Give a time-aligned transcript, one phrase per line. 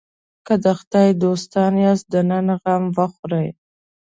[0.45, 3.47] که د خدای دوستان یاست د نن غم وخورئ.